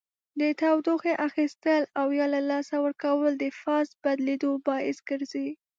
[0.39, 5.49] د تودوخې اخیستل او یا له لاسه ورکول د فاز بدلیدو باعث ګرځي.